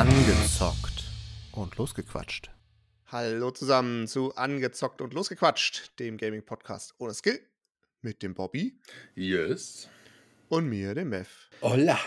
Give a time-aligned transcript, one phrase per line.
[0.00, 1.04] Angezockt
[1.52, 2.50] und losgequatscht.
[3.08, 7.38] Hallo zusammen zu Angezockt und losgequatscht, dem Gaming-Podcast ohne Skill
[8.00, 8.80] mit dem Bobby
[9.14, 9.90] Yes.
[10.48, 11.28] und mir, dem Mev.
[11.60, 11.98] Hola.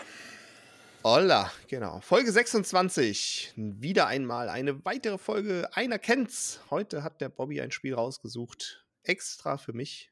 [1.03, 1.99] Hola, genau.
[2.01, 3.53] Folge 26.
[3.57, 5.69] Wieder einmal eine weitere Folge.
[5.73, 6.61] Einer kennt's.
[6.71, 8.87] Heute hat der Bobby ein Spiel rausgesucht.
[9.03, 10.09] Extra für mich.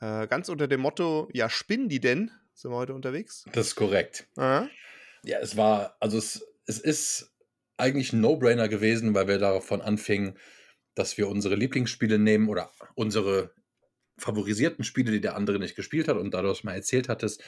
[0.00, 2.30] Äh, ganz unter dem Motto: Ja, spinnen die denn?
[2.54, 3.44] Sind wir heute unterwegs?
[3.52, 4.26] Das ist korrekt.
[4.36, 4.70] Aha.
[5.24, 7.32] Ja, es war, also es, es ist
[7.76, 10.38] eigentlich ein No-Brainer gewesen, weil wir davon anfingen,
[10.94, 13.54] dass wir unsere Lieblingsspiele nehmen oder unsere
[14.18, 17.42] favorisierten Spiele, die der andere nicht gespielt hat und dadurch mal erzählt hattest,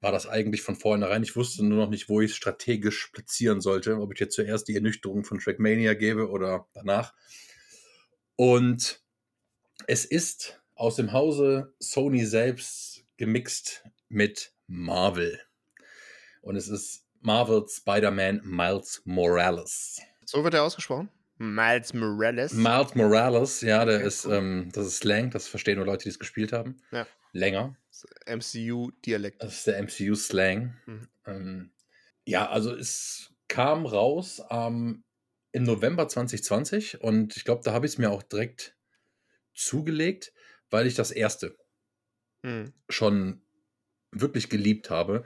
[0.00, 1.22] war das eigentlich von vornherein.
[1.22, 4.68] Ich wusste nur noch nicht, wo ich es strategisch platzieren sollte, ob ich jetzt zuerst
[4.68, 7.14] die Ernüchterung von Trackmania gebe oder danach.
[8.36, 9.02] Und
[9.86, 15.40] es ist aus dem Hause Sony selbst gemixt mit Marvel.
[16.42, 20.00] Und es ist Marvel Spider-Man Miles Morales.
[20.24, 21.10] So wird er ausgesprochen.
[21.38, 22.52] Miles Morales.
[22.52, 24.34] Miles Morales, ja, der Okay, ist, cool.
[24.36, 26.76] ähm, das ist Slang, das verstehen nur Leute, die es gespielt haben.
[26.92, 27.06] Ja.
[27.32, 27.76] Länger.
[28.26, 29.42] MCU-Dialekt.
[29.42, 30.76] Das ist der MCU-Slang.
[30.86, 31.08] Mhm.
[31.26, 31.72] Ähm,
[32.24, 35.02] ja, also es kam raus ähm,
[35.50, 38.76] im November 2020 und ich glaube, da habe ich es mir auch direkt
[39.52, 40.32] zugelegt,
[40.70, 41.56] weil ich das erste
[42.44, 42.72] Hm.
[42.88, 43.42] schon
[44.12, 45.24] wirklich geliebt habe.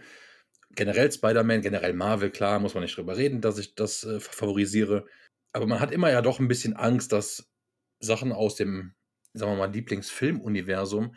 [0.74, 5.06] Generell Spider-Man, generell Marvel, klar, muss man nicht drüber reden, dass ich das äh, favorisiere.
[5.52, 7.50] Aber man hat immer ja doch ein bisschen Angst, dass
[7.98, 8.94] Sachen aus dem,
[9.34, 11.14] sagen wir mal, Lieblingsfilmuniversum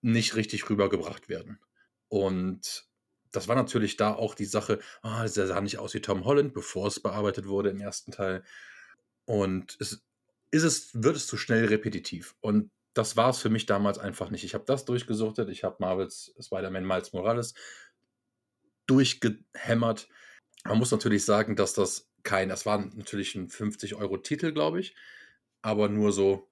[0.00, 1.60] nicht richtig rübergebracht werden.
[2.08, 2.86] Und
[3.32, 6.54] das war natürlich da auch die Sache, ah, der sah nicht aus wie Tom Holland,
[6.54, 8.42] bevor es bearbeitet wurde im ersten Teil.
[9.26, 10.02] Und es
[10.50, 12.34] ist es, wird es zu schnell repetitiv.
[12.40, 14.44] Und das war es für mich damals einfach nicht.
[14.44, 17.54] Ich habe das durchgesuchtet, ich habe Marvels Spider-Man Miles Morales
[18.86, 20.08] durchgehämmert.
[20.64, 24.96] Man muss natürlich sagen, dass das kein, das war natürlich ein 50-Euro-Titel, glaube ich,
[25.62, 26.50] aber nur so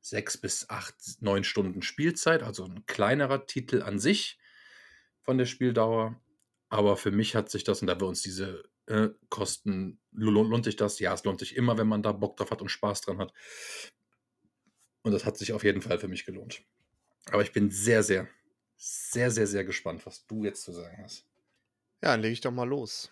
[0.00, 4.38] sechs bis acht, neun Stunden Spielzeit, also ein kleinerer Titel an sich
[5.22, 6.20] von der Spieldauer.
[6.68, 10.64] Aber für mich hat sich das, und da wir uns diese äh, Kosten, lohnt, lohnt
[10.64, 10.98] sich das?
[10.98, 13.32] Ja, es lohnt sich immer, wenn man da Bock drauf hat und Spaß dran hat.
[15.02, 16.62] Und das hat sich auf jeden Fall für mich gelohnt.
[17.30, 18.28] Aber ich bin sehr, sehr,
[18.76, 21.26] sehr, sehr, sehr gespannt, was du jetzt zu sagen hast.
[22.06, 23.10] Ja, dann lege ich doch mal los.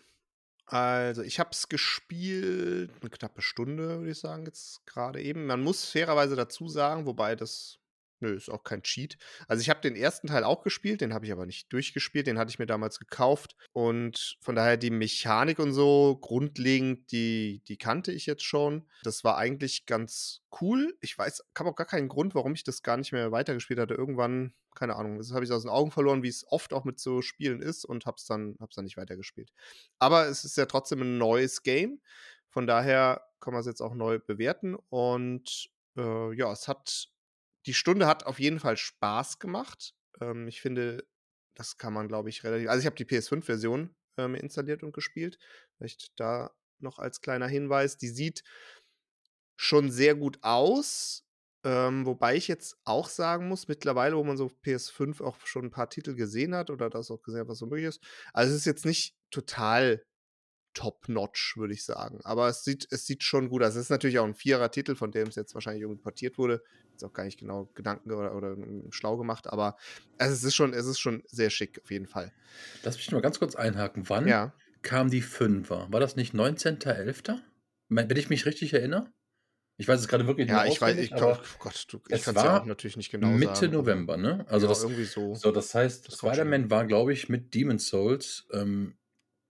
[0.66, 5.47] Also, ich habe es gespielt, eine knappe Stunde, würde ich sagen, jetzt gerade eben.
[5.47, 7.81] Man muss fairerweise dazu sagen, wobei das,
[8.25, 9.17] nö, ist auch kein Cheat.
[9.49, 12.39] Also, ich habe den ersten Teil auch gespielt, den habe ich aber nicht durchgespielt, den
[12.39, 13.57] hatte ich mir damals gekauft.
[13.73, 18.89] Und von daher die Mechanik und so, grundlegend, die, die kannte ich jetzt schon.
[19.03, 20.97] Das war eigentlich ganz cool.
[21.01, 23.95] Ich weiß, habe auch gar keinen Grund, warum ich das gar nicht mehr weitergespielt hatte.
[23.95, 26.99] Irgendwann, keine Ahnung, das habe ich aus den Augen verloren, wie es oft auch mit
[26.99, 29.53] so Spielen ist und habe es dann, hab's dann nicht weitergespielt.
[29.99, 32.01] Aber es ist ja trotzdem ein neues Game.
[32.49, 34.77] Von daher kann man es jetzt auch neu bewerten.
[34.89, 37.09] Und äh, ja, es hat,
[37.67, 39.95] die Stunde hat auf jeden Fall Spaß gemacht.
[40.21, 41.05] Ähm, ich finde,
[41.55, 42.69] das kann man, glaube ich, relativ.
[42.69, 45.39] Also, ich habe die PS5-Version ähm, installiert und gespielt.
[45.77, 47.97] Vielleicht da noch als kleiner Hinweis.
[47.97, 48.43] Die sieht
[49.57, 51.23] schon sehr gut aus.
[51.67, 55.71] Ähm, wobei ich jetzt auch sagen muss, mittlerweile, wo man so PS5 auch schon ein
[55.71, 58.03] paar Titel gesehen hat oder das auch gesehen hat, was so möglich ist.
[58.35, 60.05] Also, es ist jetzt nicht total
[60.75, 62.21] top-notch, würde ich sagen.
[62.25, 63.71] Aber es sieht, es sieht schon gut aus.
[63.71, 66.62] Es ist natürlich auch ein Vierer-Titel, von dem es jetzt wahrscheinlich irgendwie portiert wurde.
[66.93, 68.57] Jetzt auch gar nicht genau Gedanken oder, oder
[68.91, 69.77] schlau gemacht, aber
[70.19, 72.33] also es ist schon, es ist schon sehr schick, auf jeden Fall.
[72.83, 74.09] Lass mich mal ganz kurz einhaken.
[74.09, 74.55] Wann Ja.
[74.83, 75.89] kam die Fünfer?
[75.91, 77.41] War das nicht 19.11.?
[77.89, 79.11] Me- Wenn ich mich richtig erinnere?
[79.77, 82.12] Ich weiß es gerade wirklich Ja, nicht ich weiß, ich, aber oh Gott, du, ich
[82.12, 83.73] es kann es ja war auch natürlich nicht genau Mitte sagen.
[83.73, 84.45] November, ne?
[84.49, 85.35] Also ja, das, irgendwie so.
[85.35, 88.97] so, das heißt, Spider-Man war, glaube ich, mit Demon's Souls ähm,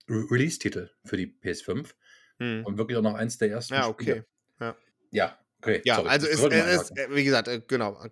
[0.09, 1.93] Re Release-Titel für die PS5
[2.39, 2.65] Hm.
[2.65, 4.13] und wirklich auch noch eins der ersten Ja, Spiele.
[4.17, 4.23] okay.
[4.59, 4.75] Ja.
[5.11, 5.81] Ja, okay.
[5.85, 6.97] Ja, sorry, also es, ist, einhaken.
[6.97, 8.03] äh, wie gesagt, äh, genau,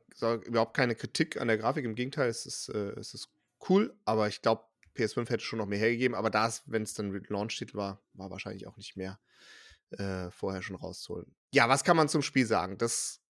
[0.46, 3.30] überhaupt keine Kritik an der Grafik, im Gegenteil, es ist, äh, es ist
[3.70, 4.64] cool, aber ich glaube,
[4.96, 8.68] PS5 hätte schon noch mehr hergegeben, aber da wenn es dann Launch-Titel war, war wahrscheinlich
[8.68, 9.20] auch nicht mehr
[9.92, 11.36] äh, vorher schon rauszuholen.
[11.54, 12.78] Ja, was kann man zum Spiel sagen?
[12.78, 13.22] Das,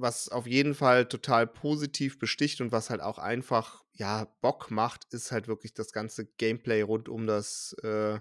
[0.00, 5.12] was auf jeden Fall total positiv besticht und was halt auch einfach, ja, Bock macht,
[5.12, 8.20] ist halt wirklich das ganze Gameplay rund um das äh,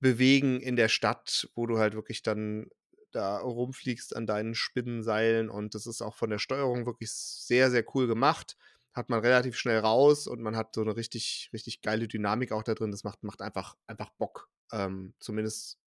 [0.00, 2.68] Bewegen in der Stadt, wo du halt wirklich dann
[3.12, 7.84] da rumfliegst an deinen Spinnenseilen und das ist auch von der Steuerung wirklich sehr, sehr
[7.94, 8.56] cool gemacht.
[8.92, 12.62] Hat man relativ schnell raus und man hat so eine richtig, richtig geile Dynamik auch
[12.62, 12.90] da drin.
[12.90, 14.48] Das macht, macht einfach, einfach Bock.
[14.72, 15.78] Ähm, zumindest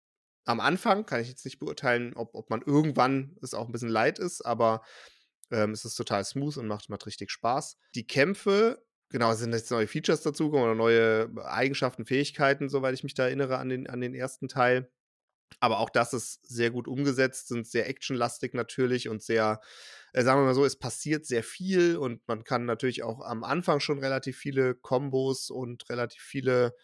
[0.47, 3.89] am Anfang kann ich jetzt nicht beurteilen, ob, ob man irgendwann es auch ein bisschen
[3.89, 4.83] leid ist, aber
[5.51, 7.77] ähm, es ist total smooth und macht, macht richtig Spaß.
[7.95, 13.15] Die Kämpfe genau, sind jetzt neue Features dazugekommen oder neue Eigenschaften, Fähigkeiten, soweit ich mich
[13.15, 14.91] da erinnere an den, an den ersten Teil.
[15.61, 19.61] Aber auch das ist sehr gut umgesetzt, sind sehr actionlastig natürlich und sehr,
[20.13, 23.45] äh, sagen wir mal so, es passiert sehr viel und man kann natürlich auch am
[23.45, 26.75] Anfang schon relativ viele Kombos und relativ viele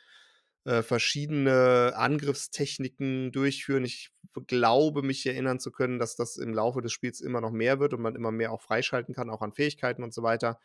[0.65, 3.85] äh, verschiedene Angriffstechniken durchführen.
[3.85, 4.13] Ich
[4.47, 7.95] glaube, mich erinnern zu können, dass das im Laufe des Spiels immer noch mehr wird
[7.95, 10.61] und man immer mehr auch freischalten kann, auch an Fähigkeiten und so weiter.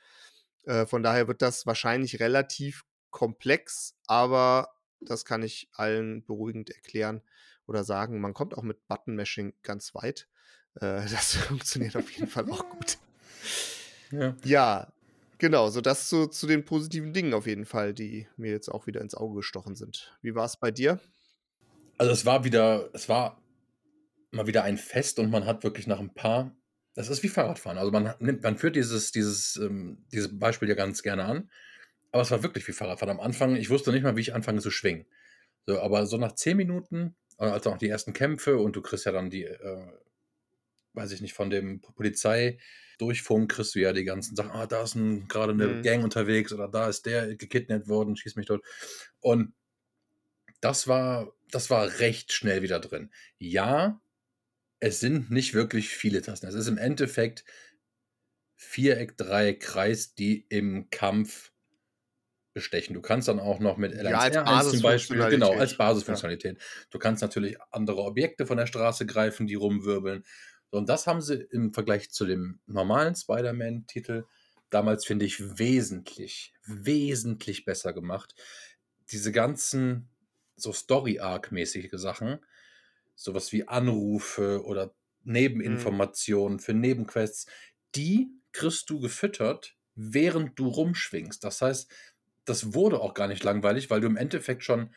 [0.65, 7.21] Äh, von daher wird das wahrscheinlich relativ komplex, aber das kann ich allen beruhigend erklären
[7.65, 8.21] oder sagen.
[8.21, 10.27] Man kommt auch mit Button-Mashing ganz weit.
[10.75, 12.97] Äh, das funktioniert auf jeden Fall auch gut.
[14.11, 14.35] Ja.
[14.43, 14.93] ja,
[15.37, 15.69] genau.
[15.69, 19.01] So das zu, zu den positiven Dingen auf jeden Fall, die mir jetzt auch wieder
[19.01, 20.17] ins Auge gestochen sind.
[20.21, 20.99] Wie war es bei dir?
[21.97, 23.41] Also es war wieder, es war
[24.31, 26.55] mal wieder ein Fest und man hat wirklich nach ein paar
[26.97, 27.77] das ist wie Fahrradfahren.
[27.77, 31.51] Also man nimmt, man führt dieses, dieses, ähm, dieses Beispiel ja ganz gerne an.
[32.11, 33.19] Aber es war wirklich wie Fahrradfahren.
[33.19, 35.05] Am Anfang, ich wusste nicht mal, wie ich anfange zu schwingen.
[35.67, 39.11] So, aber so nach zehn Minuten, also auch die ersten Kämpfe und du kriegst ja
[39.11, 39.87] dann die, äh,
[40.97, 42.57] weiß ich nicht, von dem Polizei
[42.97, 44.97] Durchfunk kriegst du ja die ganzen Sachen, ah, da ist
[45.27, 45.81] gerade eine mhm.
[45.83, 48.65] Gang unterwegs oder da ist der gekidnappt worden, schieß mich dort.
[49.19, 49.53] Und
[50.61, 53.11] das war, das war recht schnell wieder drin.
[53.37, 54.01] Ja,
[54.79, 56.47] es sind nicht wirklich viele Tasten.
[56.47, 57.45] Es ist im Endeffekt
[58.55, 61.51] Viereck, Dreieck, Kreis, die im Kampf
[62.53, 62.95] bestechen.
[62.95, 66.57] Du kannst dann auch noch mit L1 ja, zum Beispiel, genau, als Basisfunktionalität.
[66.57, 66.63] Ja.
[66.89, 70.23] Du kannst natürlich andere Objekte von der Straße greifen, die rumwirbeln.
[70.69, 74.25] Und das haben sie im Vergleich zu dem normalen Spider-Man-Titel
[74.69, 78.35] damals, finde ich, wesentlich, wesentlich besser gemacht.
[79.11, 80.09] Diese ganzen
[80.57, 82.39] so Story-Arc-mäßige Sachen,
[83.15, 84.87] sowas wie Anrufe oder
[85.23, 85.33] mhm.
[85.33, 86.61] Nebeninformationen mhm.
[86.61, 87.47] für Nebenquests,
[87.95, 91.43] die kriegst du gefüttert, während du rumschwingst.
[91.43, 91.91] Das heißt,
[92.45, 94.93] das wurde auch gar nicht langweilig, weil du im Endeffekt schon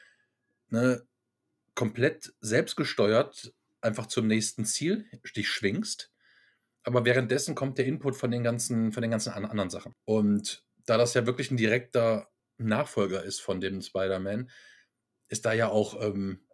[0.69, 1.07] ne,
[1.75, 5.07] komplett selbstgesteuert einfach zum nächsten Ziel
[5.37, 6.13] dich schwingst.
[6.83, 9.95] Aber währenddessen kommt der Input von den ganzen, von den ganzen anderen Sachen.
[10.05, 14.51] Und da das ja wirklich ein direkter Nachfolger ist von dem Spider-Man,
[15.29, 16.47] ist da ja auch ähm,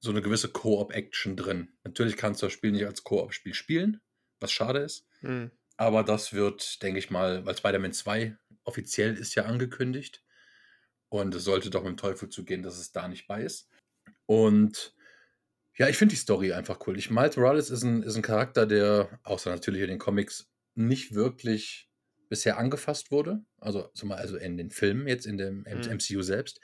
[0.00, 1.72] so eine gewisse Koop-Action drin.
[1.84, 4.00] Natürlich kannst du das Spiel nicht als Koop-Spiel spielen,
[4.40, 5.06] was schade ist.
[5.22, 5.50] Mhm.
[5.76, 10.22] Aber das wird, denke ich mal, weil Spider-Man 2 offiziell ist ja angekündigt.
[11.08, 13.68] Und es sollte doch mit dem Teufel zugehen, dass es da nicht bei ist.
[14.26, 14.94] Und
[15.76, 16.98] ja, ich finde die Story einfach cool.
[16.98, 21.14] Ich, Miles Morales ist ein, ist ein Charakter, der, außer natürlich in den Comics, nicht
[21.14, 21.88] wirklich
[22.28, 23.44] bisher angefasst wurde.
[23.58, 25.96] Also, also in den Filmen, jetzt in dem mhm.
[25.96, 26.60] MCU selbst.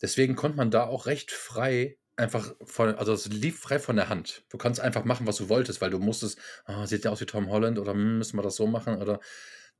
[0.00, 4.08] Deswegen konnte man da auch recht frei einfach von, also es lief frei von der
[4.08, 4.44] Hand.
[4.50, 7.26] Du kannst einfach machen, was du wolltest, weil du musstest, oh, sieht ja aus wie
[7.26, 9.20] Tom Holland oder hm, müssen wir das so machen oder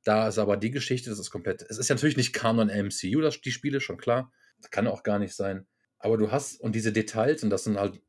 [0.03, 1.61] da ist aber die Geschichte, das ist komplett.
[1.61, 4.31] Es ist ja natürlich nicht Kanon MCU, das, die Spiele, schon klar.
[4.59, 5.67] Das kann auch gar nicht sein.
[5.99, 8.01] Aber du hast, und diese Details, und das sind halt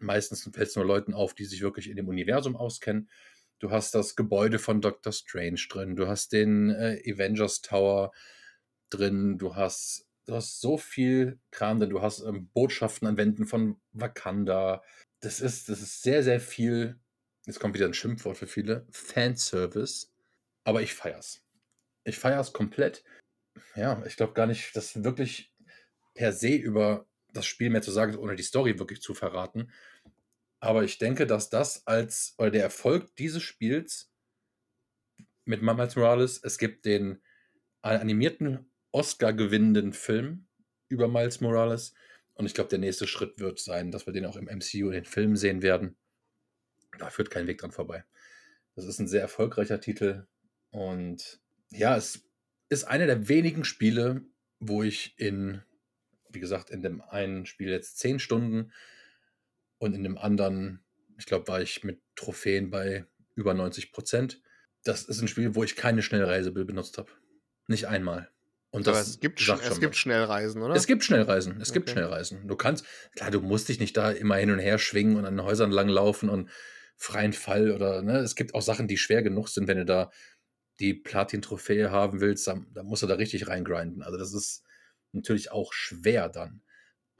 [0.00, 3.10] meistens fällt es nur Leuten auf, die sich wirklich in dem Universum auskennen.
[3.58, 8.12] Du hast das Gebäude von Doctor Strange drin, du hast den äh, Avengers Tower
[8.88, 13.46] drin, du hast du hast so viel Kram, denn du hast ähm, Botschaften an Wänden
[13.46, 14.82] von Wakanda.
[15.20, 16.98] Das ist, das ist sehr, sehr viel.
[17.46, 18.86] Jetzt kommt wieder ein Schimpfwort für viele.
[18.92, 20.12] Fanservice.
[20.64, 21.42] Aber ich feier's.
[22.04, 23.02] Ich feier's komplett.
[23.74, 25.52] Ja, ich glaube gar nicht, dass wirklich
[26.14, 29.72] per se über das Spiel mehr zu sagen ist, ohne die Story wirklich zu verraten.
[30.60, 34.12] Aber ich denke, dass das als, oder der Erfolg dieses Spiels
[35.46, 37.22] mit Miles Morales, es gibt den
[37.82, 40.46] animierten Oscar-gewinnenden Film
[40.88, 41.94] über Miles Morales.
[42.34, 44.92] Und ich glaube, der nächste Schritt wird sein, dass wir den auch im MCU in
[44.92, 45.96] den Filmen sehen werden.
[46.98, 48.04] Da führt kein Weg dran vorbei.
[48.74, 50.26] Das ist ein sehr erfolgreicher Titel.
[50.70, 51.40] Und
[51.70, 52.28] ja, es
[52.68, 54.24] ist einer der wenigen Spiele,
[54.58, 55.62] wo ich in,
[56.28, 58.72] wie gesagt, in dem einen Spiel jetzt zehn Stunden
[59.80, 60.84] und in dem anderen,
[61.18, 64.40] ich glaube, war ich mit Trophäen bei über 90 Prozent.
[64.84, 67.10] Das ist ein Spiel, wo ich keine Schnellreisebill benutzt habe.
[67.66, 68.30] Nicht einmal.
[68.70, 70.74] Und das es gibt, es gibt Schnellreisen, oder?
[70.74, 71.60] Es gibt Schnellreisen.
[71.60, 71.78] Es okay.
[71.78, 72.46] gibt Schnellreisen.
[72.46, 72.84] Du kannst,
[73.16, 75.70] klar, du musst dich nicht da immer hin und her schwingen und an den Häusern
[75.70, 76.50] langlaufen und
[76.96, 80.10] freien Fall oder, ne, es gibt auch Sachen, die schwer genug sind, wenn du da
[80.78, 84.02] die Platin-Trophäe haben willst, dann, dann musst du da richtig reingrinden.
[84.02, 84.62] Also das ist
[85.12, 86.62] natürlich auch schwer dann.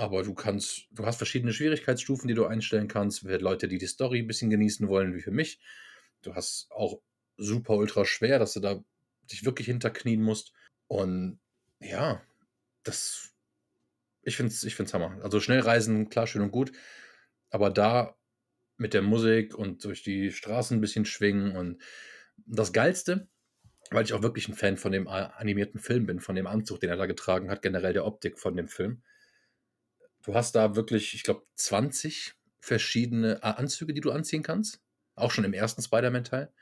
[0.00, 3.21] Aber du kannst, du hast verschiedene Schwierigkeitsstufen, die du einstellen kannst.
[3.21, 5.61] Für Leute, die die Story ein bisschen genießen wollen, wie für mich.
[6.23, 7.02] Du hast auch
[7.37, 8.83] super ultra schwer, dass du da
[9.30, 10.54] dich wirklich hinterknien musst.
[10.87, 11.38] Und
[11.80, 12.23] ja,
[12.83, 13.35] das,
[14.23, 15.21] ich finde es ich find's Hammer.
[15.23, 16.73] Also Schnellreisen, klar, schön und gut,
[17.50, 18.16] aber da
[18.78, 21.83] mit der Musik und durch die Straßen ein bisschen schwingen und
[22.47, 23.28] das Geilste,
[23.90, 26.88] weil ich auch wirklich ein Fan von dem animierten Film bin, von dem Anzug, den
[26.88, 29.02] er da getragen hat, generell der Optik von dem Film.
[30.23, 34.81] Du hast da wirklich, ich glaube, 20 verschiedene äh, Anzüge, die du anziehen kannst.
[35.15, 36.53] Auch schon im ersten Spider-Man-Teil.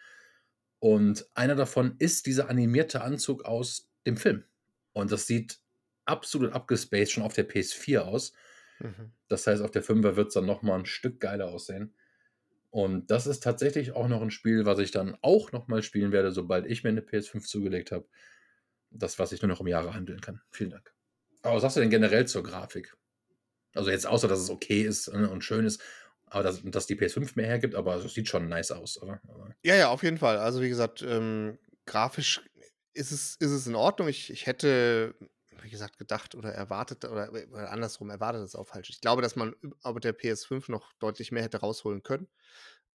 [0.81, 4.45] Und einer davon ist dieser animierte Anzug aus dem Film.
[4.93, 5.59] Und das sieht
[6.05, 8.33] absolut abgespaced schon auf der PS4 aus.
[8.79, 9.13] Mhm.
[9.29, 11.95] Das heißt, auf der 5er wird es dann nochmal ein Stück geiler aussehen.
[12.71, 16.33] Und das ist tatsächlich auch noch ein Spiel, was ich dann auch nochmal spielen werde,
[16.33, 18.07] sobald ich mir eine PS5 zugelegt habe.
[18.91, 20.41] Das, was ich nur noch um Jahre handeln kann.
[20.51, 20.95] Vielen Dank.
[21.43, 22.97] Aber was sagst du denn generell zur Grafik?
[23.75, 25.83] Also jetzt außer, dass es okay ist ne, und schön ist,
[26.27, 29.21] aber dass, dass die PS5 mehr hergibt, aber es sieht schon nice aus, oder?
[29.63, 30.39] Ja, ja, auf jeden Fall.
[30.39, 32.43] Also wie gesagt, ähm, grafisch
[32.93, 34.09] ist es, ist es in Ordnung.
[34.09, 35.15] Ich, ich hätte,
[35.63, 38.91] wie gesagt, gedacht oder erwartet, oder, oder andersrum erwartet ist auch falsch.
[38.91, 42.29] Ich glaube, dass man aber der PS5 noch deutlich mehr hätte rausholen können.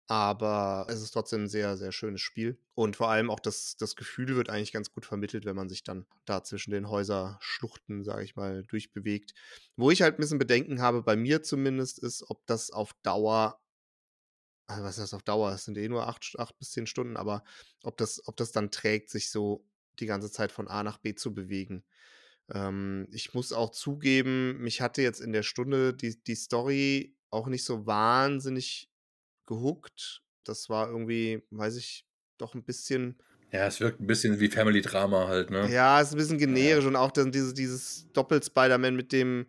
[0.08, 2.60] Aber es ist trotzdem ein sehr, sehr schönes Spiel.
[2.76, 5.84] Und vor allem auch das, das Gefühl wird eigentlich ganz gut vermittelt, wenn man sich
[5.84, 9.34] dann da zwischen den Häuserschluchten, sage ich mal, durchbewegt.
[9.78, 13.62] Wo ich halt ein bisschen Bedenken habe, bei mir zumindest, ist, ob das auf Dauer,
[14.68, 15.52] also was das auf Dauer?
[15.54, 17.44] Es sind eh nur acht, acht bis zehn Stunden, aber
[17.84, 19.66] ob das, ob das dann trägt, sich so
[20.00, 21.86] die ganze Zeit von A nach B zu bewegen.
[22.54, 27.48] Ähm, ich muss auch zugeben, mich hatte jetzt in der Stunde die, die Story auch
[27.48, 28.90] nicht so wahnsinnig
[29.46, 30.22] gehuckt.
[30.44, 32.06] Das war irgendwie, weiß ich,
[32.38, 33.18] doch ein bisschen.
[33.52, 35.70] Ja, es wirkt ein bisschen wie Family Drama halt, ne?
[35.72, 36.90] Ja, es ist ein bisschen generisch ja.
[36.90, 39.46] und auch dann dieses, dieses Doppel-Spider-Man mit dem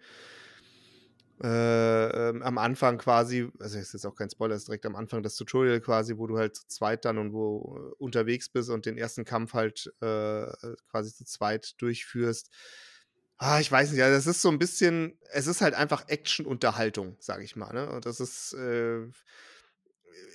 [1.43, 5.23] äh, ähm, am Anfang quasi, also ist jetzt auch kein Spoiler, ist direkt am Anfang
[5.23, 8.87] das Tutorial quasi, wo du halt zu zweit dann und wo äh, unterwegs bist und
[8.87, 10.47] den ersten Kampf halt äh,
[10.91, 12.51] quasi zu zweit durchführst.
[13.37, 17.17] Ah, ich weiß nicht, ja, das ist so ein bisschen, es ist halt einfach Action-Unterhaltung,
[17.19, 17.91] sag ich mal, ne?
[17.91, 19.01] Und das ist, äh,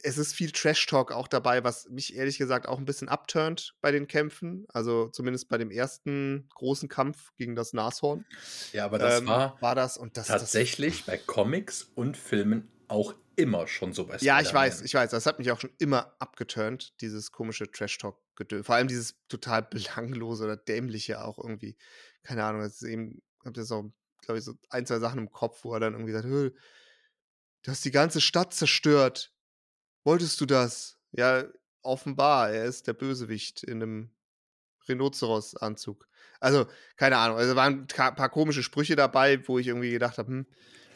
[0.04, 3.92] es ist viel Trash-Talk auch dabei, was mich ehrlich gesagt auch ein bisschen abturnt bei
[3.92, 4.66] den Kämpfen.
[4.70, 8.26] Also zumindest bei dem ersten großen Kampf gegen das Nashorn.
[8.74, 12.72] Ja, aber das ähm, war, war das und das tatsächlich das, bei Comics und Filmen
[12.88, 15.12] auch immer schon so bei Ja, ich weiß, ich weiß.
[15.12, 18.66] Das hat mich auch schon immer abgeturnt, dieses komische Trash-Talk-Gedöns.
[18.66, 21.78] Vor allem dieses total belanglose oder dämliche auch irgendwie.
[22.24, 23.86] Keine Ahnung, das ist eben, ich habe jetzt auch,
[24.22, 26.52] glaube ich, so ein, zwei Sachen im Kopf, wo er dann irgendwie sagt, du
[27.68, 29.32] hast die ganze Stadt zerstört
[30.04, 30.98] Wolltest du das?
[31.12, 31.44] Ja,
[31.82, 34.10] offenbar, er ist der Bösewicht in einem
[34.88, 36.08] Rhinoceros-Anzug.
[36.40, 37.38] Also, keine Ahnung.
[37.38, 40.46] Also, waren ein paar komische Sprüche dabei, wo ich irgendwie gedacht habe, hm,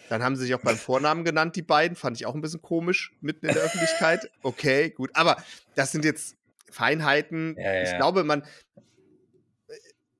[0.09, 1.95] dann haben sie sich auch beim Vornamen genannt, die beiden.
[1.95, 4.29] Fand ich auch ein bisschen komisch, mitten in der Öffentlichkeit.
[4.41, 5.11] Okay, gut.
[5.13, 5.37] Aber
[5.75, 6.35] das sind jetzt
[6.69, 7.55] Feinheiten.
[7.57, 7.83] Ja, ja.
[7.83, 8.41] Ich glaube, man.
[9.67, 9.75] Äh,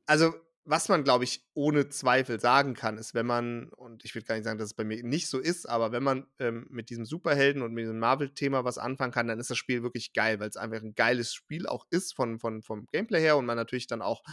[0.06, 0.34] also,
[0.66, 4.36] was man, glaube ich, ohne Zweifel sagen kann, ist, wenn man, und ich würde gar
[4.36, 7.06] nicht sagen, dass es bei mir nicht so ist, aber wenn man ähm, mit diesem
[7.06, 10.50] Superhelden und mit diesem Marvel-Thema was anfangen kann, dann ist das Spiel wirklich geil, weil
[10.50, 13.88] es einfach ein geiles Spiel auch ist von, von, vom Gameplay her und man natürlich
[13.88, 14.24] dann auch,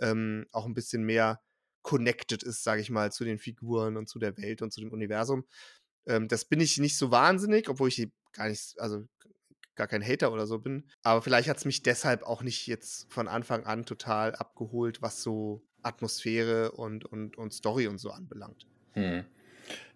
[0.00, 1.40] ähm, auch ein bisschen mehr
[1.82, 4.92] connected ist, sage ich mal, zu den Figuren und zu der Welt und zu dem
[4.92, 5.46] Universum.
[6.06, 9.06] Ähm, das bin ich nicht so wahnsinnig, obwohl ich gar nicht, also
[9.76, 10.84] gar kein Hater oder so bin.
[11.02, 15.22] Aber vielleicht hat es mich deshalb auch nicht jetzt von Anfang an total abgeholt, was
[15.22, 18.66] so Atmosphäre und, und, und Story und so anbelangt.
[18.92, 19.24] Hm.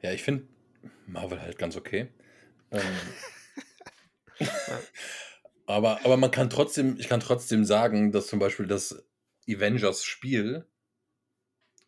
[0.02, 0.46] Ja, ich finde
[1.06, 2.08] Marvel halt ganz okay.
[2.70, 2.80] Ähm,
[5.66, 9.04] aber, aber man kann trotzdem, ich kann trotzdem sagen, dass zum Beispiel das
[9.48, 10.66] Avengers-Spiel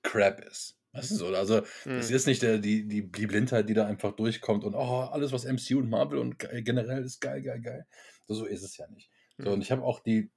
[0.02, 0.79] Crap ist.
[0.92, 1.26] Weißt du so?
[1.28, 1.98] Also, mhm.
[1.98, 5.32] es ist nicht der, die, die, die Blindheit, die da einfach durchkommt und oh, alles,
[5.32, 7.86] was MCU und Marvel und generell ist geil, geil, geil.
[8.26, 9.10] So, so ist es ja nicht.
[9.36, 9.44] Mhm.
[9.44, 10.30] So, und ich habe auch die,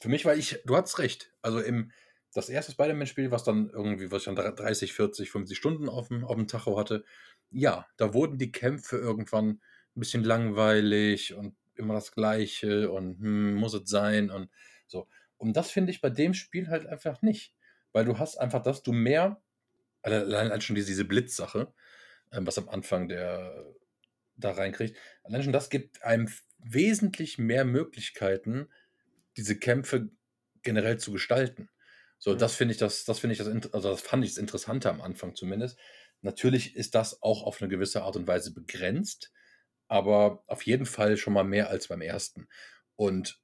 [0.00, 1.32] für mich war ich, du hast recht.
[1.40, 1.90] Also, im,
[2.34, 6.24] das erste Spider-Man-Spiel, was dann irgendwie, was ich dann 30, 40, 50 Stunden auf dem,
[6.24, 7.04] auf dem Tacho hatte,
[7.50, 9.60] ja, da wurden die Kämpfe irgendwann
[9.96, 14.50] ein bisschen langweilig und immer das Gleiche und hm, muss es sein und
[14.86, 15.08] so.
[15.36, 17.54] Und das finde ich bei dem Spiel halt einfach nicht.
[17.92, 19.40] Weil du hast einfach, dass du mehr
[20.04, 21.72] Allein schon diese, diese Blitzsache,
[22.32, 23.74] ähm, was am Anfang der
[24.36, 24.96] da reinkriegt.
[25.22, 28.68] Allein schon das gibt einem wesentlich mehr Möglichkeiten,
[29.36, 30.10] diese Kämpfe
[30.62, 31.68] generell zu gestalten.
[32.18, 32.38] So, mhm.
[32.38, 35.00] das finde ich das, das finde ich das, also das fand ich das Interessante am
[35.00, 35.78] Anfang zumindest.
[36.20, 39.30] Natürlich ist das auch auf eine gewisse Art und Weise begrenzt,
[39.88, 42.48] aber auf jeden Fall schon mal mehr als beim ersten.
[42.96, 43.40] Und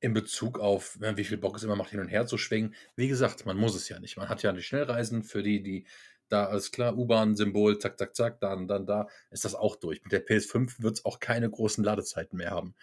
[0.00, 2.74] in Bezug auf, wie viel Bock es immer macht, hin und her zu schwingen.
[2.96, 4.16] Wie gesagt, man muss es ja nicht.
[4.16, 5.86] Man hat ja die Schnellreisen für die, die
[6.30, 10.02] da, alles klar, U-Bahn-Symbol, zack, zack, zack, dann, dann, da, ist das auch durch.
[10.02, 12.74] Mit der PS5 wird es auch keine großen Ladezeiten mehr haben.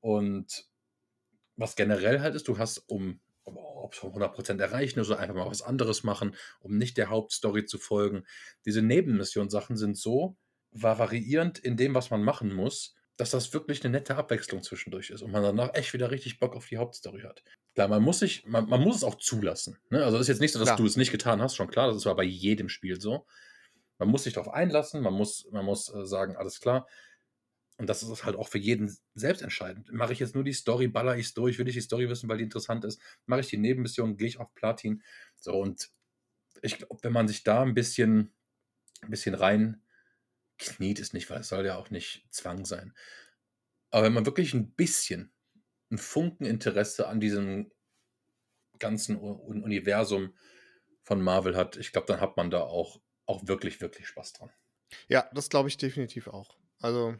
[0.00, 0.68] Und
[1.56, 5.62] was generell halt ist, du hast, um, ob es 100% erreichen oder einfach mal was
[5.62, 8.24] anderes machen, um nicht der Hauptstory zu folgen.
[8.66, 10.36] Diese Nebenmission-Sachen sind so
[10.70, 15.22] variierend in dem, was man machen muss, dass das wirklich eine nette Abwechslung zwischendurch ist
[15.22, 17.44] und man danach echt wieder richtig Bock auf die Hauptstory hat.
[17.74, 19.78] Klar, man muss sich, man, man muss es auch zulassen.
[19.90, 20.04] Ne?
[20.04, 20.78] Also ist jetzt nicht so, dass Klar.
[20.78, 23.24] du es nicht getan hast, schon klar, das ist aber bei jedem Spiel so.
[23.98, 26.88] Man muss sich darauf einlassen, man muss, man muss äh, sagen, alles klar.
[27.78, 29.92] Und das ist halt auch für jeden selbst entscheidend.
[29.92, 32.28] Mache ich jetzt nur die Story, baller ich es durch, will ich die Story wissen,
[32.28, 35.00] weil die interessant ist, mache ich die Nebenmission, gehe ich auf Platin.
[35.36, 35.90] So, und
[36.60, 38.32] ich glaube, wenn man sich da ein bisschen,
[39.00, 39.81] ein bisschen rein
[40.66, 42.94] kniet, ist nicht, weil es soll ja auch nicht Zwang sein.
[43.90, 45.32] Aber wenn man wirklich ein bisschen,
[45.90, 47.72] ein Funken Interesse an diesem
[48.78, 50.36] ganzen Universum
[51.04, 54.50] von Marvel hat, ich glaube, dann hat man da auch, auch wirklich, wirklich Spaß dran.
[55.08, 56.56] Ja, das glaube ich definitiv auch.
[56.80, 57.16] Also,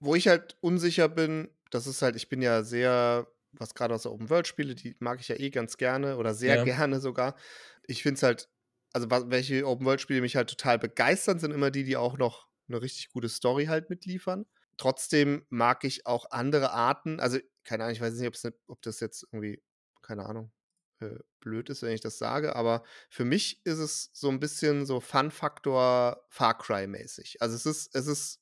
[0.00, 4.04] wo ich halt unsicher bin, das ist halt, ich bin ja sehr, was gerade aus
[4.04, 6.64] der Open World Spiele, die mag ich ja eh ganz gerne oder sehr Ja.
[6.64, 7.36] gerne sogar.
[7.84, 8.50] Ich finde es halt,
[8.94, 12.18] also was, welche Open World Spiele mich halt total begeistern, sind immer die, die auch
[12.18, 14.46] noch eine richtig gute Story halt mitliefern.
[14.76, 18.80] Trotzdem mag ich auch andere Arten, also keine Ahnung, ich weiß nicht, ob's ne, ob
[18.82, 19.62] das jetzt irgendwie,
[20.02, 20.52] keine Ahnung,
[21.00, 24.86] äh, blöd ist, wenn ich das sage, aber für mich ist es so ein bisschen
[24.86, 27.40] so Fun-Faktor Far Cry-mäßig.
[27.40, 28.40] Also es ist, es ist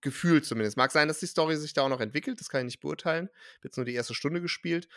[0.00, 0.76] gefühlt zumindest.
[0.76, 3.28] Mag sein, dass die Story sich da auch noch entwickelt, das kann ich nicht beurteilen.
[3.58, 4.88] Ich jetzt nur die erste Stunde gespielt.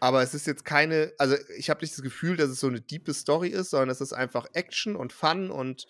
[0.00, 2.80] Aber es ist jetzt keine, also ich habe nicht das Gefühl, dass es so eine
[2.80, 5.86] diepe Story ist, sondern es ist einfach Action und Fun und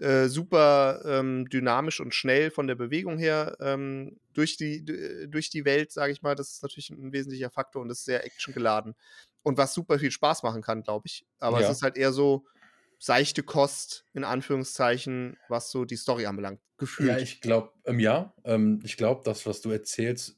[0.00, 4.84] äh, super ähm, dynamisch und schnell von der Bewegung her ähm, durch, die,
[5.28, 6.34] durch die Welt, sage ich mal.
[6.34, 8.94] Das ist natürlich ein wesentlicher Faktor und ist sehr actiongeladen.
[9.42, 11.24] Und was super viel Spaß machen kann, glaube ich.
[11.38, 11.66] Aber Ja.
[11.68, 12.44] es ist halt eher so
[12.98, 16.60] seichte Kost, in Anführungszeichen, was so die Story anbelangt.
[16.76, 17.08] Gefühlt.
[17.10, 20.36] Ja, ich glaube, ähm, ja, ähm, ich glaube, das, was du erzählst,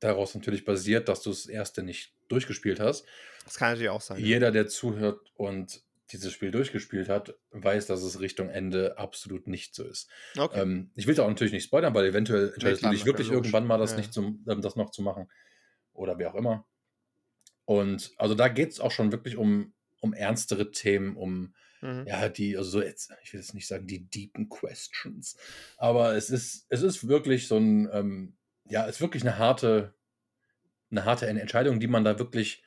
[0.00, 3.04] daraus natürlich basiert, dass du das erste nicht durchgespielt hast.
[3.44, 4.18] das kann natürlich auch sein.
[4.18, 4.24] ja.
[4.24, 9.74] Jeder, der zuhört und dieses Spiel durchgespielt hat, weiß, dass es Richtung Ende absolut nicht
[9.74, 10.08] so ist.
[10.36, 10.60] Okay.
[10.60, 13.28] Ähm, ich will da auch natürlich nicht spoilern, weil eventuell entscheidest klar, du dich wirklich
[13.28, 13.48] logisch.
[13.48, 15.30] irgendwann mal, das, Ja, nicht zum, ähm, das noch zu machen.
[15.92, 16.66] Oder wer auch immer.
[17.64, 22.06] Und also da geht es auch schon wirklich um, um ernstere Themen, um Mhm.
[22.06, 25.36] ja, die, also so jetzt, ich will jetzt nicht sagen, die deepen Questions,
[25.76, 28.36] aber es ist, es ist wirklich so ein, ähm,
[28.68, 29.92] ja, es ist wirklich eine harte,
[30.92, 32.62] eine harte Entscheidung, die man da wirklich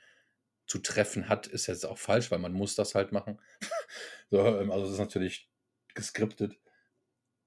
[0.68, 3.40] zu treffen hat, ist jetzt auch falsch, weil man muss das halt machen.
[4.32, 5.50] so, ähm, also es ist natürlich
[5.94, 6.60] geskriptet.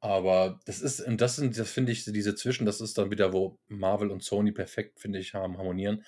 [0.00, 3.32] Aber das ist, und das sind, das finde ich, diese Zwischen, das ist dann wieder,
[3.32, 6.04] wo Marvel und Sony perfekt, finde ich, haben harmonieren,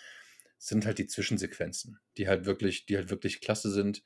[0.59, 4.05] sind halt die Zwischensequenzen, die halt wirklich, die halt wirklich klasse sind.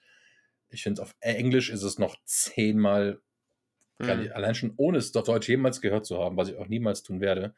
[0.70, 3.20] Ich finde, auf Englisch ist es noch zehnmal,
[4.00, 4.32] Mhm.
[4.32, 7.20] allein schon ohne es auf Deutsch jemals gehört zu haben, was ich auch niemals tun
[7.20, 7.54] werde,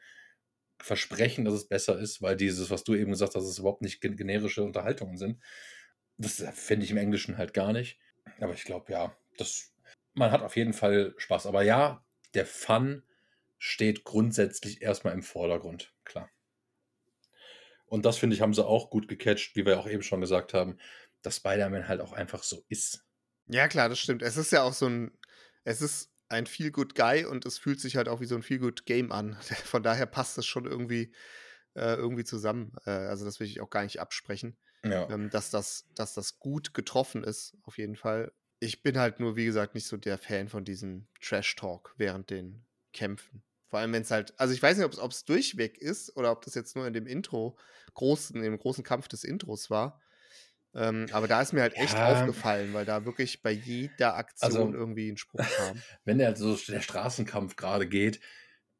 [0.79, 4.01] versprechen, dass es besser ist, weil dieses, was du eben gesagt hast, es überhaupt nicht
[4.01, 5.41] gen- generische Unterhaltungen sind.
[6.17, 7.99] Das finde ich im Englischen halt gar nicht.
[8.39, 9.73] Aber ich glaube, ja, das,
[10.13, 11.45] man hat auf jeden Fall Spaß.
[11.45, 13.03] Aber ja, der Fun
[13.57, 16.29] steht grundsätzlich erstmal im Vordergrund, klar.
[17.85, 20.53] Und das finde ich, haben sie auch gut gecatcht, wie wir auch eben schon gesagt
[20.53, 20.77] haben,
[21.21, 23.05] dass Spider-Man halt auch einfach so ist.
[23.47, 24.21] Ja, klar, das stimmt.
[24.21, 25.17] Es ist ja auch so ein,
[25.63, 28.43] es ist ein Feel Good Guy und es fühlt sich halt auch wie so ein
[28.43, 29.35] Feel Good Game an.
[29.65, 31.13] Von daher passt das schon irgendwie,
[31.75, 32.73] äh, irgendwie zusammen.
[32.85, 35.09] Äh, also das will ich auch gar nicht absprechen, Ja.
[35.09, 38.31] ähm, dass das, dass das gut getroffen ist, auf jeden Fall.
[38.59, 42.29] Ich bin halt nur, wie gesagt, nicht so der Fan von diesem Trash Talk während
[42.29, 43.43] den Kämpfen.
[43.69, 46.41] Vor allem, wenn es halt, also ich weiß nicht, ob es durchweg ist oder ob
[46.43, 47.57] das jetzt nur in dem Intro,
[47.93, 50.01] großen, im großen Kampf des Intros war.
[50.77, 52.11] Ähm, aber da ist mir halt echt Ja.
[52.13, 55.81] aufgefallen, weil da wirklich bei jeder Aktion Also- irgendwie ein Spruch kam.
[56.05, 58.19] wenn der so der Straßenkampf gerade geht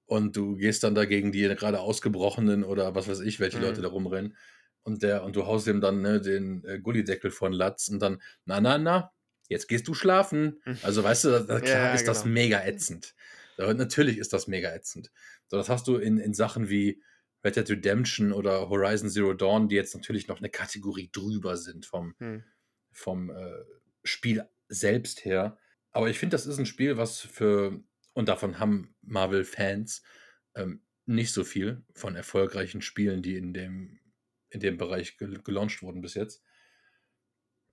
[0.06, 3.64] und du gehst dann dagegen die gerade ausgebrochenen oder was weiß ich, welche Mhm.
[3.64, 4.38] Leute da rumrennen
[4.84, 8.22] und der und du haust ihm dann ne, den äh, Gullideckel von Latz und dann
[8.46, 9.12] na na na,
[9.50, 10.62] jetzt gehst du schlafen.
[10.84, 12.34] Also weißt du, da, klar Ja, ist das genau.
[12.34, 13.16] mega ätzend.
[13.58, 15.10] Natürlich ist das mega ätzend.
[15.48, 17.02] So, das hast du in, in Sachen wie
[17.48, 21.86] Red Dead Redemption oder Horizon Zero Dawn, die jetzt natürlich noch eine Kategorie drüber sind
[21.86, 22.44] vom, Hm.
[22.92, 23.64] vom äh,
[24.04, 25.58] Spiel selbst her.
[25.92, 27.82] Aber ich finde, das ist ein Spiel, was für,
[28.14, 30.04] und davon haben Marvel-Fans
[30.56, 34.00] ähm, nicht so viel von erfolgreichen Spielen, die in dem,
[34.50, 36.44] in dem Bereich gel gelauncht wurden bis jetzt.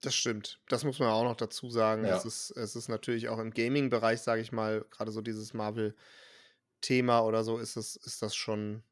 [0.03, 0.61] Das stimmt.
[0.69, 2.05] Das muss man auch noch dazu sagen.
[2.05, 2.17] Ja.
[2.17, 7.21] Es, ist, es ist natürlich auch im Gaming-Bereich, sage ich mal, gerade so dieses Marvel-Thema
[7.25, 8.85] oder so, ist, es, ist das schon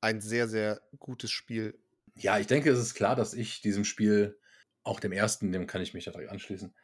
[0.00, 1.78] ein sehr, sehr gutes Spiel.
[2.14, 4.38] Ja, ich denke, es ist klar, dass ich diesem Spiel,
[4.82, 6.74] auch dem ersten, dem kann ich mich da direkt anschließen,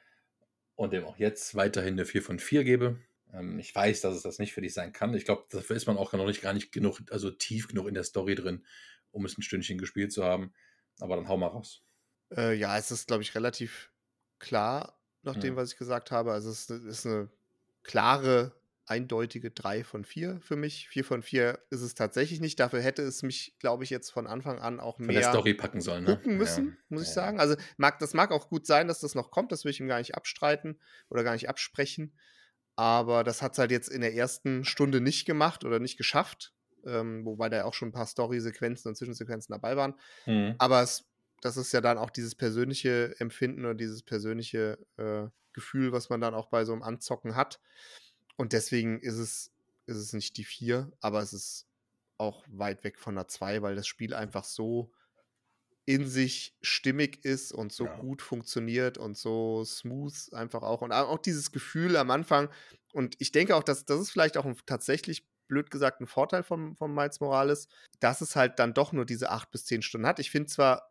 [0.77, 2.99] und dem auch jetzt weiterhin eine 4 von 4 gebe.
[3.33, 5.15] Ähm, ich weiß, dass es das nicht für dich sein kann.
[5.15, 7.95] Ich glaube, dafür ist man auch noch nicht gar nicht genug, also tief genug in
[7.95, 8.67] der Story drin,
[9.11, 10.53] um es ein Stündchen gespielt zu haben.
[11.01, 11.83] Aber dann hau mal raus.
[12.35, 13.93] Äh, ja, es ist, glaube ich, relativ
[14.39, 15.57] klar nach dem, Hm.
[15.57, 16.33] was ich gesagt habe.
[16.33, 17.31] Also es ist eine
[17.83, 18.53] klare
[18.87, 20.89] eindeutige 3 von 4 für mich.
[20.89, 22.59] 4 von 4 ist es tatsächlich nicht.
[22.61, 25.55] Dafür hätte es mich, glaube ich, jetzt von Anfang an auch Von der mehr Story
[25.55, 26.17] packen sollen, ne?
[26.17, 26.73] gucken müssen, Ja.
[26.89, 27.15] muss ich Ja.
[27.15, 27.41] sagen.
[27.41, 29.89] Also mag, das mag auch gut sein, dass das noch kommt, das will ich ihm
[29.89, 32.17] gar nicht abstreiten oder gar nicht absprechen.
[32.77, 36.53] Aber das hat es halt jetzt in der ersten Stunde nicht gemacht oder nicht geschafft.
[36.87, 39.95] Ähm, wobei da ja auch schon ein paar Story-Sequenzen und Zwischensequenzen dabei waren.
[40.27, 40.55] Mhm.
[40.59, 41.05] Aber es,
[41.41, 46.21] das ist ja dann auch dieses persönliche Empfinden oder dieses persönliche äh, Gefühl, was man
[46.21, 47.61] dann auch bei so einem Anzocken hat.
[48.37, 49.53] Und deswegen ist es,
[49.87, 51.67] ist es nicht die 4, aber es ist
[52.19, 54.93] auch weit weg von der 2, weil das Spiel einfach so
[55.85, 57.91] in sich stimmig ist und so Ja.
[57.91, 60.83] gut funktioniert und so smooth einfach auch.
[60.83, 62.51] Und auch dieses Gefühl am Anfang.
[62.93, 66.43] Und ich denke auch, dass das ist vielleicht auch ein, tatsächlich, blöd gesagt, ein Vorteil
[66.43, 67.69] von, von Miles Morales,
[68.01, 70.19] dass es halt dann doch nur diese acht bis zehn Stunden hat.
[70.19, 70.91] Ich finde zwar,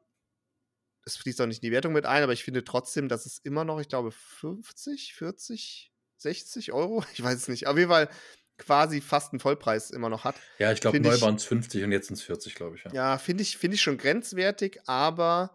[1.05, 3.37] es fließt auch nicht in die Wertung mit ein, aber ich finde trotzdem, dass es
[3.37, 5.91] immer noch, ich glaube, 50, 40,
[6.25, 8.09] 60 Euro, ich weiß es nicht, auf jeden Fall
[8.57, 10.35] quasi fast einen Vollpreis immer noch hat.
[10.59, 12.83] Ja, ich glaube, neu waren es 50 und jetzt sind es 40, glaube ich.
[12.85, 12.93] Ja.
[12.93, 15.53] Ja, finde ich, finde ich schon grenzwertig, aber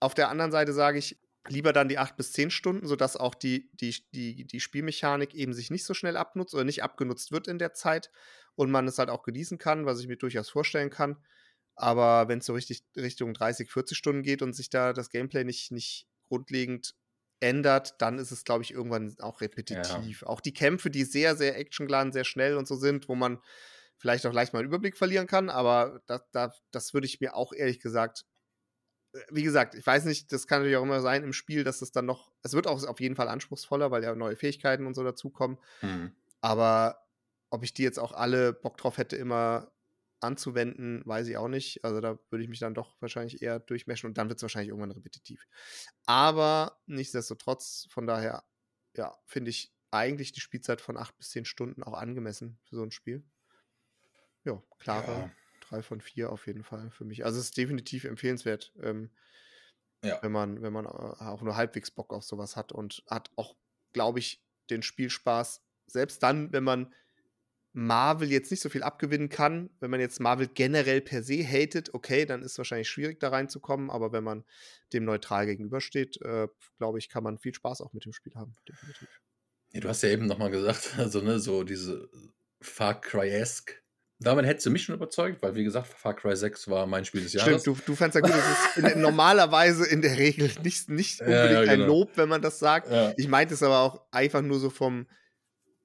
[0.00, 1.18] auf der anderen Seite sage ich,
[1.48, 5.52] lieber dann die 8 bis 10 Stunden, sodass auch die, die, die, die Spielmechanik eben
[5.52, 8.10] sich nicht so schnell abnutzt oder nicht abgenutzt wird in der Zeit
[8.54, 11.16] und man es halt auch genießen kann, was ich mir durchaus vorstellen kann.
[11.74, 15.44] Aber wenn es so richtig Richtung 30, 40 Stunden geht und sich da das Gameplay
[15.44, 16.94] nicht, nicht grundlegend
[17.40, 20.22] ändert, dann ist es, glaube ich, irgendwann auch repetitiv.
[20.24, 23.40] Auch die Kämpfe, die sehr, sehr actiongeladen, sehr schnell und so sind, wo man
[23.98, 27.34] vielleicht auch leicht mal einen Überblick verlieren kann, aber da, da, das würde ich mir
[27.34, 28.24] auch ehrlich gesagt,
[29.14, 31.82] äh, wie gesagt, ich weiß nicht, das kann natürlich auch immer sein im Spiel, dass
[31.82, 34.94] es dann noch, es wird auch auf jeden Fall anspruchsvoller, weil ja neue Fähigkeiten und
[34.94, 36.14] so dazukommen, Mhm.
[36.40, 37.00] aber
[37.50, 39.72] ob ich die jetzt auch alle Bock drauf hätte, immer
[40.20, 41.84] anzuwenden, weiß ich auch nicht.
[41.84, 44.68] Also da würde ich mich dann doch wahrscheinlich eher durchmeschen und dann wird es wahrscheinlich
[44.70, 45.46] irgendwann repetitiv.
[46.06, 48.44] Aber nichtsdestotrotz, von daher,
[48.96, 52.82] ja, finde ich eigentlich die Spielzeit von acht bis zehn Stunden auch angemessen für so
[52.82, 53.24] ein Spiel.
[54.44, 55.30] Ja, klare Ja.
[55.60, 57.24] drei von vier auf jeden Fall für mich.
[57.24, 59.10] Also es ist definitiv empfehlenswert, ähm,
[60.02, 60.20] Ja.
[60.20, 63.56] wenn man, wenn man äh, auch nur halbwegs Bock auf sowas hat und hat auch,
[63.92, 66.92] glaube ich, den Spielspaß, selbst dann, wenn man
[67.78, 71.94] Marvel jetzt nicht so viel abgewinnen kann, wenn man jetzt Marvel generell per se hatet,
[71.94, 74.44] okay, dann ist es wahrscheinlich schwierig da reinzukommen, aber wenn man
[74.92, 78.52] dem neutral gegenübersteht, äh, glaube ich, kann man viel Spaß auch mit dem Spiel haben,
[78.68, 79.08] definitiv.
[79.70, 82.08] Ja, du hast ja eben nochmal gesagt, also ne, so diese
[82.60, 83.80] Far Cry-esque.
[84.20, 87.22] Damit hättest du mich schon überzeugt, weil wie gesagt, Far Cry 6 war mein Spiel
[87.22, 87.62] des Jahres.
[87.62, 91.20] Stimmt, du, du fandst ja gut, es ist in, normalerweise in der Regel nicht, nicht
[91.20, 91.86] Ja, unbedingt ja, ein genau.
[91.86, 92.90] Lob, wenn man das sagt.
[92.90, 93.12] Ja.
[93.16, 95.06] Ich meinte es aber auch einfach nur so vom,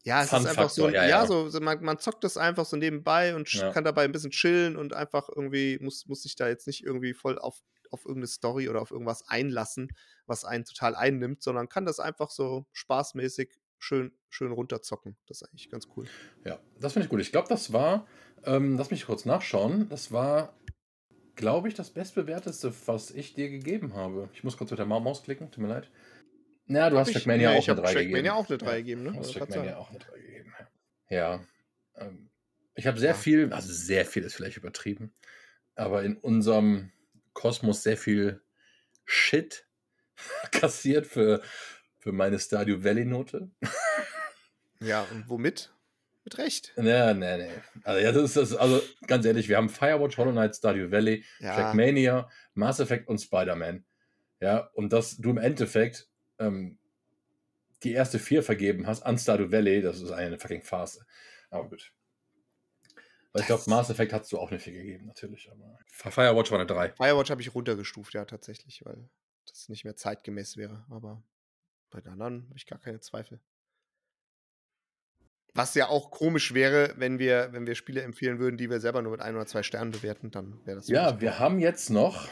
[0.03, 2.65] ja, es ist einfach so, Fun-Faktor, ja, ja, so, so man, man zockt das einfach
[2.65, 3.71] so nebenbei und Ja.
[3.71, 7.13] kann dabei ein bisschen chillen und einfach irgendwie, muss, muss sich da jetzt nicht irgendwie
[7.13, 9.89] voll auf, auf irgendeine Story oder auf irgendwas einlassen,
[10.25, 15.17] was einen total einnimmt, sondern kann das einfach so spaßmäßig schön, schön runterzocken.
[15.27, 16.05] Das ist eigentlich ganz cool.
[16.45, 17.21] Ja, das finde ich gut.
[17.21, 18.07] Ich glaube, das war,
[18.45, 20.53] ähm, lass mich kurz nachschauen, das war,
[21.35, 24.29] glaube ich, das bestbewerteste, was ich dir gegeben habe.
[24.33, 25.89] Ich muss kurz mit der Ma- Maus klicken, tut mir leid.
[26.67, 28.29] Ja, du hast Trackmania nee, auch eine hab 3 Trackmania gegeben.
[28.35, 29.11] auch eine 3 ja, gegeben, ne?
[29.11, 30.53] Du hast Trackmania auch eine 3 gegeben.
[31.09, 31.43] Ja,
[31.95, 32.29] ähm,
[32.75, 33.15] ich habe sehr Ja.
[33.15, 35.13] viel, also sehr viel ist vielleicht übertrieben,
[35.75, 36.91] aber in unserem
[37.33, 38.41] Kosmos sehr viel
[39.05, 39.67] Shit
[40.51, 41.41] kassiert für,
[41.99, 43.49] für meine Stadio Valley-Note.
[44.79, 45.71] Ja, und womit?
[46.25, 46.73] Mit Recht.
[46.75, 47.49] Nee, nee, nee.
[47.85, 51.23] Also, ja, das ist das, also ganz ehrlich, wir haben Firewatch, Hollow Knight, Stardew Valley,
[51.39, 51.55] Ja.
[51.55, 53.85] Trackmania, Mass Effect und Spider-Man.
[54.41, 56.77] Ja, und dass du im Endeffekt ähm,
[57.83, 60.99] die erste vier vergeben hast an Stardew Valley, das ist eine fucking Farce.
[61.49, 61.91] Aber gut.
[63.33, 65.51] Weil ich glaube, Mass Effect hast du auch eine 4 gegeben, natürlich.
[65.51, 66.93] Aber Firewatch war eine 3.
[66.93, 69.09] Firewatch habe ich runtergestuft, ja, tatsächlich, weil
[69.47, 70.85] das nicht mehr zeitgemäß wäre.
[70.91, 71.23] Aber
[71.89, 73.39] bei den anderen habe ich gar keine Zweifel.
[75.55, 79.01] Was ja auch komisch wäre, wenn wir, wenn wir Spiele empfehlen würden, die wir selber
[79.01, 82.27] nur mit ein oder zwei Sternen bewerten, dann wäre das Ja, wir haben jetzt noch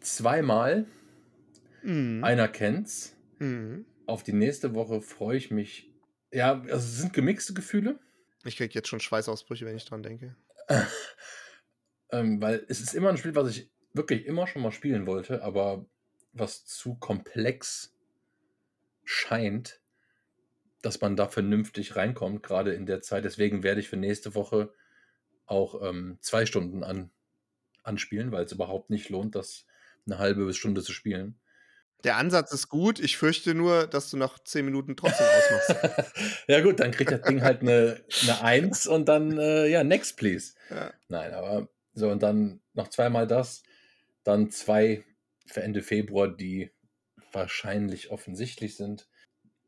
[0.00, 0.86] zweimal,
[1.82, 2.24] Mhm.
[2.24, 3.14] einer kennt's.
[3.38, 3.86] Mhm.
[4.06, 5.92] Auf die nächste Woche freue ich mich.
[6.32, 7.98] Ja, also es sind gemixte Gefühle.
[8.44, 10.36] Ich kriege jetzt schon Schweißausbrüche, wenn ich dran denke.
[12.12, 15.42] ähm, weil es ist immer ein Spiel, was ich wirklich immer schon mal spielen wollte,
[15.42, 15.86] aber
[16.32, 17.94] was zu komplex
[19.04, 19.80] scheint,
[20.82, 23.24] dass man da vernünftig reinkommt, gerade in der Zeit.
[23.24, 24.72] Deswegen werde ich für nächste Woche
[25.46, 27.10] auch ähm, zwei Stunden an,
[27.82, 29.66] anspielen, weil es überhaupt nicht lohnt, das
[30.06, 31.38] eine halbe bis Stunde zu spielen.
[32.04, 33.00] Der Ansatz ist gut.
[33.00, 36.12] Ich fürchte nur, dass du nach zehn Minuten trotzdem ausmachst.
[36.48, 40.16] ja gut, dann kriegt das Ding halt eine, eine Eins und dann, äh, ja, next
[40.16, 40.54] please.
[40.70, 40.92] Ja.
[41.08, 43.62] Nein, aber so und dann noch zweimal das,
[44.22, 45.02] dann zwei
[45.46, 46.70] für Ende Februar, die
[47.32, 49.08] wahrscheinlich offensichtlich sind.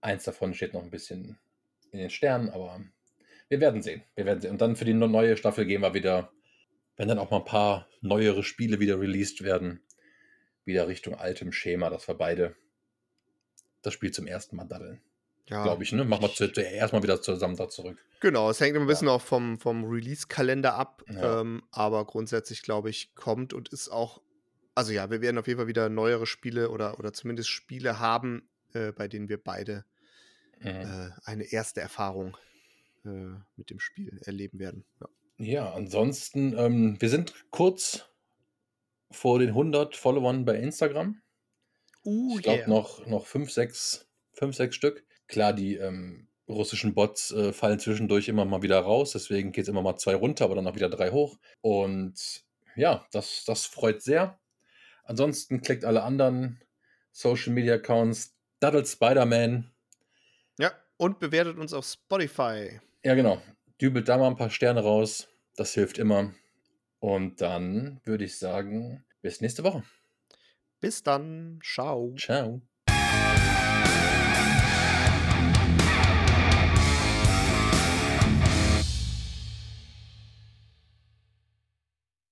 [0.03, 1.39] Eins davon steht noch ein bisschen
[1.91, 2.81] in den Sternen, aber
[3.49, 4.03] Wir werden sehen.
[4.15, 4.53] Wir werden sehen.
[4.53, 6.31] Und dann für die neue Staffel gehen wir wieder,
[6.97, 9.83] wenn dann auch mal ein paar neuere Spiele wieder released werden,
[10.71, 12.57] wieder Richtung altem Schema, dass wir beide
[13.83, 15.01] das Spiel zum ersten Mal daddeln.
[15.49, 16.05] Ja, Glaube ich, ne?
[16.05, 17.99] Machen wir zu, erstmal wieder zusammen da zurück.
[18.21, 21.03] Genau, es hängt immer ein bisschen auch vom, vom Release-Kalender ab.
[21.09, 21.41] Ja.
[21.41, 24.21] Ähm, aber grundsätzlich, glaube ich, kommt und ist auch.
[24.77, 28.49] Also ja, wir werden auf jeden Fall wieder neuere Spiele oder, oder zumindest Spiele haben,
[28.73, 29.85] äh, bei denen wir beide
[30.63, 30.69] Mhm.
[30.69, 32.37] äh, eine erste Erfahrung
[33.05, 33.09] äh,
[33.57, 34.85] mit dem Spiel erleben werden.
[35.01, 35.09] Ja.
[35.43, 38.10] Ja, ansonsten, ähm, wir sind kurz
[39.11, 41.21] vor den 100 Followern bei Instagram.
[42.05, 45.05] Uh, ich glaube noch, noch fünf, sechs, fünf, sechs Stück.
[45.27, 49.69] Klar, die ähm, russischen Bots äh, fallen zwischendurch immer mal wieder raus, deswegen geht es
[49.69, 51.39] immer mal zwei runter, aber dann auch wieder drei hoch.
[51.61, 52.45] Und
[52.77, 54.39] ja, das, das freut sehr.
[55.05, 56.63] Ansonsten klickt alle anderen
[57.13, 58.35] Social Media Accounts.
[58.61, 59.71] Daddle Spider-Man.
[60.59, 62.81] Ja, und bewertet uns auf Spotify.
[63.05, 63.41] Ja, genau.
[63.81, 65.29] Dübelt da mal ein paar Sterne raus.
[65.57, 66.35] Das hilft immer.
[67.01, 69.83] Und dann würde ich sagen, bis nächste Woche.
[70.81, 71.59] Bis dann.
[71.63, 72.15] Ciao.
[72.17, 72.63] Ciao.